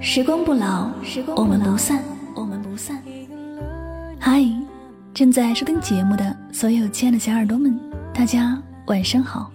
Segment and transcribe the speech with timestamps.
[0.00, 0.90] 时光不老，
[1.36, 2.02] 我们不散，
[2.34, 3.02] 我们不散。
[4.18, 4.42] 嗨，
[5.12, 7.78] 正在收听节目的所有亲爱的小耳朵们，
[8.14, 9.52] 大家晚上好，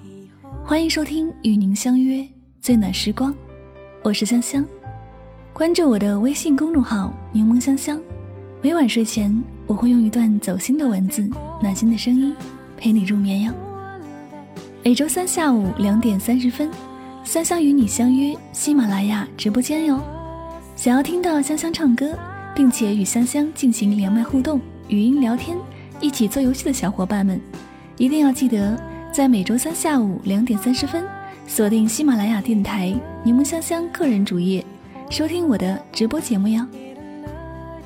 [0.63, 2.23] 欢迎收听与您相约
[2.61, 3.33] 最暖时光，
[4.03, 4.63] 我是香香。
[5.51, 7.99] 关注我的微信公众号“柠檬香香”，
[8.61, 11.27] 每晚睡前我会用一段走心的文字、
[11.59, 12.35] 暖心的声音
[12.77, 13.51] 陪你入眠哟。
[14.87, 16.69] 每周三下午两点三十分，
[17.23, 19.99] 香香与你相约喜马拉雅直播间哟。
[20.75, 22.15] 想要听到香香唱歌，
[22.53, 25.57] 并且与香香进行连麦互动、语音聊天、
[25.99, 27.41] 一起做游戏的小伙伴们，
[27.97, 28.79] 一定要记得
[29.11, 31.03] 在每周三下午两点三十分
[31.47, 32.93] 锁定喜马拉雅电台
[33.23, 34.63] 柠檬香香个人主页，
[35.09, 36.63] 收听我的直播节目哟。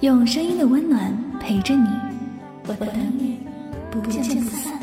[0.02, 1.88] 用声音的温暖陪着你，
[2.68, 3.38] 我等你，
[3.90, 4.79] 不见不散。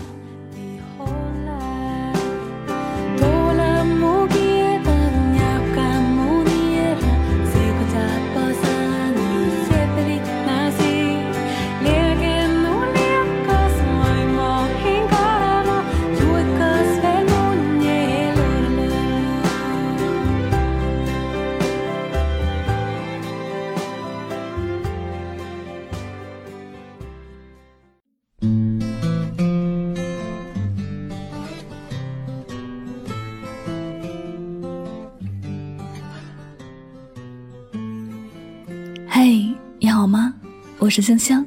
[40.86, 41.44] 我是香香，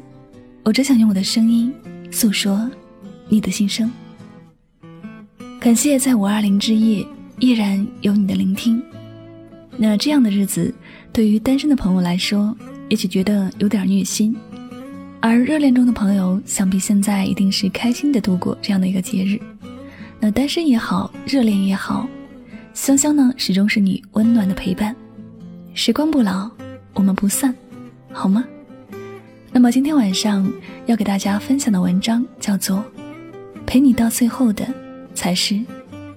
[0.66, 1.74] 我只想用我的声音
[2.12, 2.70] 诉说
[3.30, 3.90] 你的心声。
[5.62, 7.08] 感谢在五二零之夜
[7.40, 8.84] 依然有你的聆听。
[9.78, 10.76] 那这样的日子，
[11.14, 12.54] 对于单身的朋友来说，
[12.90, 14.34] 也许觉得有点虐心；
[15.22, 19.40] 而热恋中的朋友，想必现在一定是开心的度过这样的一个节日。
[20.20, 22.06] 那单身也好，热恋也好，
[22.74, 24.94] 香香呢，始终是你温暖的陪伴。
[25.74, 26.52] 时光不老。
[26.94, 27.56] 我们不散，
[28.12, 28.44] 好吗？
[29.52, 30.52] 那么今天晚上
[30.86, 32.78] 要给大家分享的文章叫做
[33.66, 34.64] 《陪你到最后的
[35.16, 35.60] 才是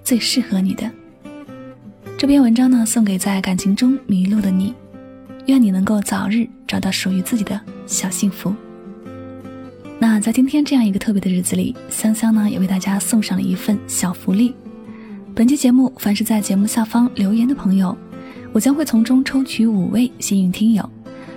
[0.05, 0.85] 最适合你的》。
[2.19, 4.75] 这篇文章呢，送给在感情中迷路的你，
[5.47, 8.55] 愿你能够早日找到属于自己的小幸福。
[9.99, 14.55] 那在今天这样一个特别的日子里，香香呢也为大家送上了一份小福利。
[15.35, 17.97] 本期节目，凡是在节目下方留言的朋友。
[18.53, 20.87] 我将会从中抽取五位幸运听友，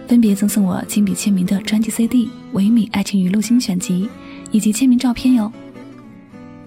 [0.08, 4.04] 分别赠送我亲笔签名的专辑 CD《唯美爱情语录精选集》，
[4.52, 5.52] 以及签名照片哟。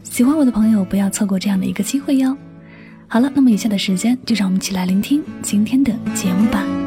[0.02, 2.36] 喜欢我的朋友不要错过这样的一个机会哟。
[3.06, 6.77] 好了，那么以下的时间就让我们一起来聆听今天的节目吧。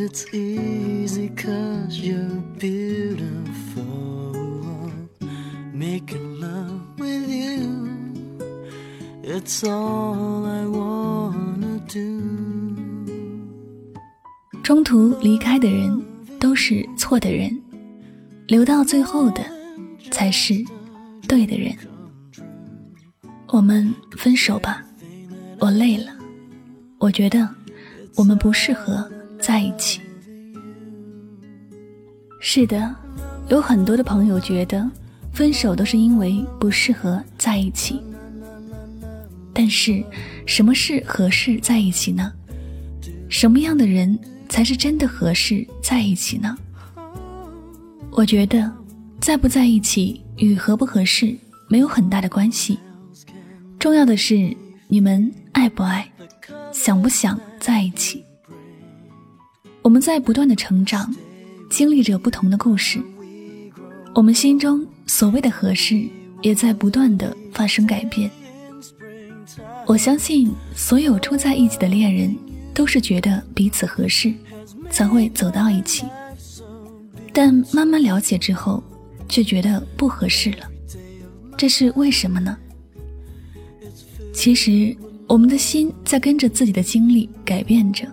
[0.00, 3.82] It's easy cause you're beautiful.
[5.72, 8.12] Making love with you.
[9.24, 12.22] It's all i wanna do.
[14.62, 16.00] 中途离开的人
[16.38, 17.50] 都是错的人。
[18.46, 19.42] 留到最后的
[20.10, 20.54] 才是
[21.26, 21.76] 对的人。
[23.48, 24.82] 我们分手吧。
[25.58, 26.12] 我累了。
[26.98, 27.48] 我觉得
[28.14, 29.17] 我们不适合。
[29.40, 30.00] 在一起。
[32.40, 32.94] 是的，
[33.48, 34.88] 有很多的朋友觉得
[35.32, 38.00] 分手都是因为不适合在一起。
[39.52, 40.04] 但是，
[40.46, 42.32] 什么是合适在一起呢？
[43.28, 46.56] 什么样的人才是真的合适在一起呢？
[48.12, 48.72] 我觉得，
[49.20, 51.36] 在不在一起与合不合适
[51.68, 52.78] 没有很大的关系，
[53.80, 54.56] 重要的是
[54.86, 56.08] 你们爱不爱，
[56.72, 58.24] 想不想在一起。
[59.88, 61.10] 我们在不断的成长，
[61.70, 63.00] 经历着不同的故事，
[64.14, 66.06] 我们心中所谓的合适，
[66.42, 68.30] 也在不断的发生改变。
[69.86, 72.36] 我相信，所有住在一起的恋人
[72.74, 74.30] 都是觉得彼此合适，
[74.90, 76.04] 才会走到一起。
[77.32, 78.84] 但慢慢了解之后，
[79.26, 80.70] 却觉得不合适了。
[81.56, 82.54] 这是为什么呢？
[84.34, 84.94] 其实，
[85.26, 88.06] 我们的心在跟着自己的经历改变着，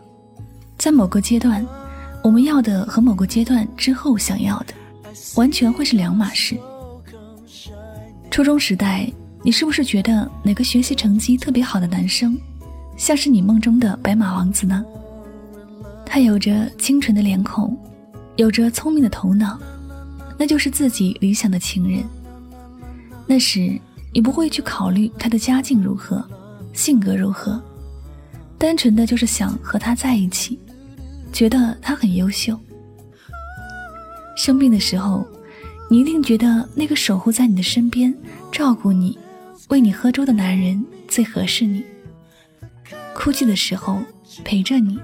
[0.78, 1.66] 在某个阶段，
[2.24, 4.74] 我们要的和某个阶段之后想要的，
[5.36, 6.58] 完全会是两码事。
[8.30, 9.12] 初中时代。
[9.44, 12.36] 你是不是觉得哪个学习成绩特别好的男生，
[12.98, 14.84] 像是你梦中的白马王子呢？
[16.04, 17.78] 他有着清纯的脸孔，
[18.38, 19.60] 有着聪明的头脑，
[20.36, 22.04] 那就是自己理想的情人。
[23.28, 23.80] 那时
[24.12, 26.28] 你不会去考虑他的家境如何，
[26.74, 27.62] 性格如何，
[28.58, 30.58] 单纯的就是想和他在一起，
[31.36, 32.58] 觉得他很优秀。
[34.38, 35.28] 生病的时候，
[35.90, 38.16] 你一定觉得那个守护在你的身边、
[38.54, 39.20] 照顾你、
[39.68, 41.84] 喂你喝粥的男人最合适你。
[43.14, 44.02] 哭泣的时候
[44.46, 44.98] 陪着你、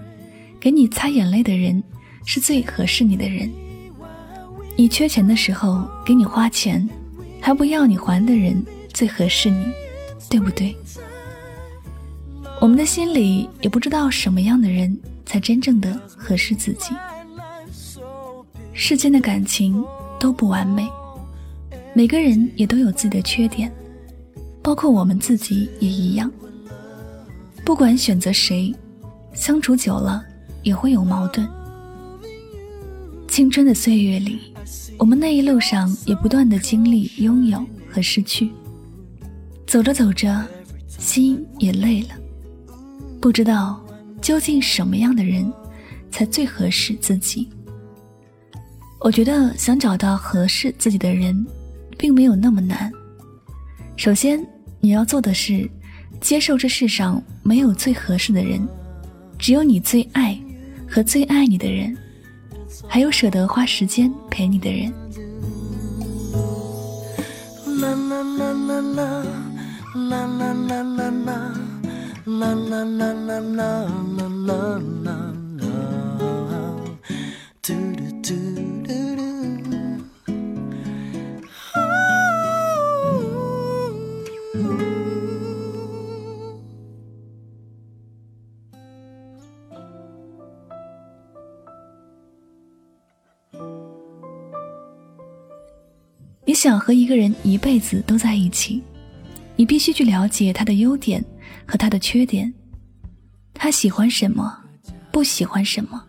[0.57, 1.83] 给你擦眼泪的人
[2.25, 3.51] 是最合适你的人。
[4.78, 6.88] 你缺钱的时候给你花钱，
[7.42, 9.66] 还不要你还的人最合适你，
[10.30, 10.74] 对不对？
[12.62, 16.94] 我们的心里也不知道什么样的人才真正的合适自己。
[18.73, 19.83] 世间的感情
[20.19, 20.88] 都不完美，
[21.94, 23.71] 每个人也都有自己的缺点，
[24.62, 26.31] 包括我们自己也一样。
[27.65, 28.73] 不管选择谁，
[29.33, 30.23] 相处久了
[30.63, 31.47] 也会有矛盾。
[33.27, 34.53] 青春的岁月里，
[34.97, 38.51] 我们那一路上也不断的经历拥有和失去，
[39.68, 40.45] 走着走着，
[40.88, 42.09] 心也累了。
[43.21, 43.81] 不知道
[44.21, 45.51] 究竟什么样的人
[46.12, 47.50] 才最合适自己？
[49.00, 51.45] 我觉得想找到合适自己的人，
[51.97, 52.91] 并没有那么难。
[53.97, 54.45] 首先，
[54.79, 55.69] 你要做的是
[56.19, 58.62] 接受这世上没有最合适的人，
[59.39, 60.39] 只有你最爱
[60.88, 61.97] 和最爱你的人，
[62.88, 64.94] 还有舍得花时间陪你的人。
[67.79, 69.25] 啦啦啦啦啦，
[69.95, 71.70] 啦啦啦啦
[72.42, 72.56] 啦。
[72.56, 74.58] 啦啦啦啦啦啦
[74.98, 75.78] 啦啦，
[77.62, 78.34] 嘟嘟嘟
[78.84, 79.22] 嘟嘟。
[96.44, 98.82] 你想和一个人一辈子都在一起，
[99.56, 101.24] 你必须去了解他的优点。
[101.65, 102.53] 和他的缺点，
[103.53, 104.57] 他喜欢什么，
[105.12, 106.03] 不喜欢什么，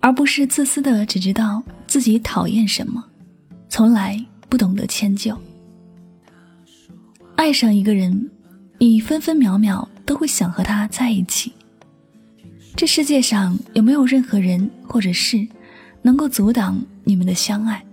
[0.00, 3.04] 而不是自私的只知道自己讨厌什么，
[3.68, 5.36] 从来不懂得迁就。
[7.36, 8.30] 爱上一个人，
[8.78, 11.52] 你分分秒秒都会想和他在一起。
[12.76, 15.46] 这世界上有没有任何人或者事，
[16.02, 17.84] 能够阻挡你们的相爱？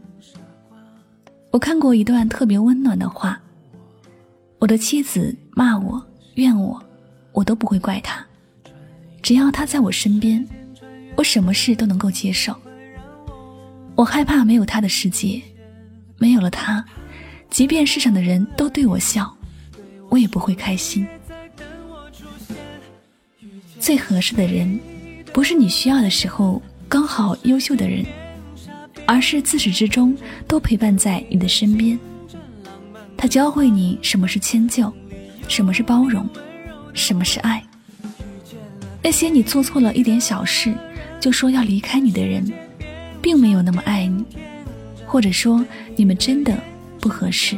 [1.51, 3.41] 我看过一段特别温暖的话：
[4.59, 6.06] 我的妻子骂我。
[6.37, 6.79] 怨我，
[7.31, 8.23] 我都不会怪他。
[9.23, 10.47] 只要他在我身边，
[11.15, 12.55] 我什么事都能够接受。
[13.95, 15.41] 我害怕没有他的世界，
[16.19, 16.85] 没有了他，
[17.49, 19.35] 即便世上的人都对我笑，
[20.09, 21.07] 我也不会开心。
[23.79, 24.79] 最合适的人，
[25.33, 28.05] 不是你需要的时候刚好优秀的人，
[29.07, 30.15] 而是自始至终
[30.47, 31.97] 都陪伴在你的身边。
[33.17, 34.93] 他教会你什么是迁就。
[35.47, 36.27] 什么是包容？
[36.93, 37.63] 什么是爱？
[39.03, 40.75] 那些你做错了一点小事
[41.19, 42.45] 就说要离开你的人，
[43.21, 44.25] 并没有那么爱你，
[45.05, 45.65] 或者说
[45.95, 46.57] 你们真的
[46.99, 47.57] 不合适。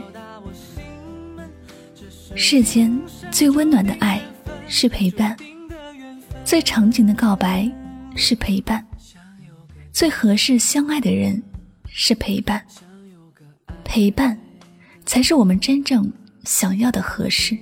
[2.36, 2.98] 世间
[3.32, 4.22] 最温暖的爱
[4.68, 5.36] 是陪伴，
[6.46, 7.70] 最长情的告白
[8.16, 8.86] 是陪伴，
[9.92, 11.42] 最合适相爱的人
[11.88, 12.64] 是陪伴，
[13.84, 14.40] 陪伴
[15.06, 16.12] 才是我们真正
[16.44, 17.58] 想要的合适。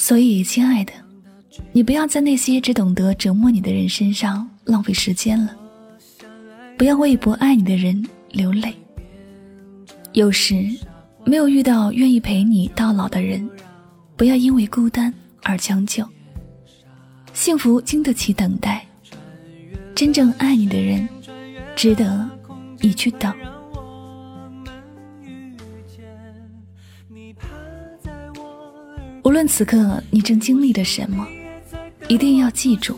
[0.00, 0.94] 所以，亲爱的，
[1.72, 5.54] 你不要在那些只懂得折磨你的人身上浪费时间了。
[6.78, 8.74] 不要为不爱你的人流泪。
[10.14, 10.66] 有时，
[11.26, 13.46] 没有遇到愿意陪你到老的人，
[14.16, 16.02] 不要因为孤单而将就。
[17.34, 18.82] 幸福经得起等待，
[19.94, 21.06] 真正爱你的人，
[21.76, 22.26] 值得
[22.78, 23.34] 你去等。
[29.40, 31.26] 论此刻你正经历的什么，
[32.08, 32.94] 一定要记住：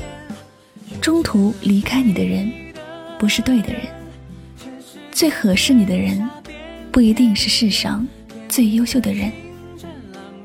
[1.01, 2.53] 中途离开你的人，
[3.17, 3.83] 不是对的人；
[5.13, 6.29] 最合适你的人，
[6.91, 8.05] 不一定是世上
[8.49, 9.31] 最优秀的人，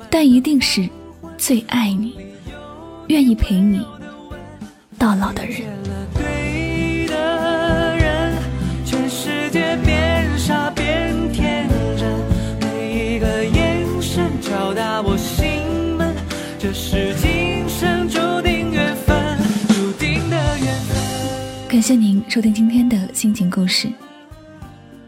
[0.08, 0.88] 但一定是
[1.36, 2.14] 最爱你、
[3.08, 3.84] 愿意陪你
[5.00, 5.64] 到老的人。
[16.74, 19.38] 是今生注定缘分
[19.70, 23.90] 注定的缘分感谢您收听今天的心情故事。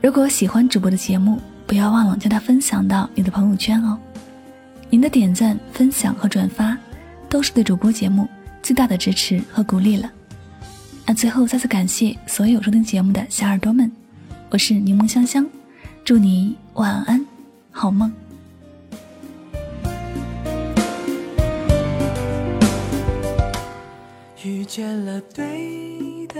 [0.01, 3.97] 如果喜欢主播的节目，不要忘了将它分享到你的朋友圈哦。
[4.89, 6.77] 您的点赞、分享和转发，
[7.27, 8.27] 都是对主播节目
[8.61, 10.09] 最大的支持和鼓励了。
[11.05, 13.91] 那最后再次感谢所有收听节目的小耳朵们，
[14.49, 15.45] 我是柠檬香香，
[16.05, 17.25] 祝你晚安，
[17.71, 18.11] 好梦。
[24.41, 26.39] 遇见了对的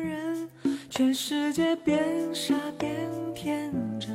[0.00, 0.48] 人，
[0.88, 2.90] 全世界变傻变
[3.34, 4.08] 天真，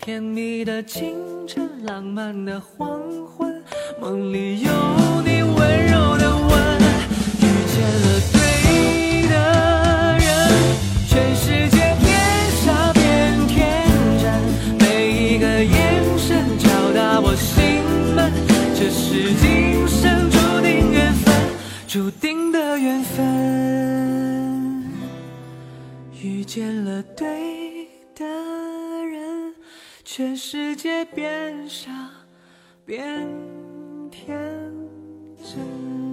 [0.00, 1.14] 甜蜜的清
[1.46, 3.62] 晨，浪漫的黄昏，
[4.00, 4.70] 梦里有
[5.24, 6.80] 你温柔的吻。
[7.38, 8.36] 遇见了对
[9.28, 10.26] 的人，
[11.06, 12.10] 全世界变
[12.64, 13.86] 傻变天
[14.18, 14.26] 真，
[14.80, 17.84] 每一个眼神敲打我心
[18.16, 18.32] 门，
[18.74, 19.67] 这是今，
[21.98, 24.84] 注定的缘分。
[26.22, 28.24] 遇见了对的
[29.04, 29.52] 人，
[30.04, 31.90] 全世界变傻
[32.86, 33.28] 变
[34.12, 34.38] 天
[35.42, 36.07] 真。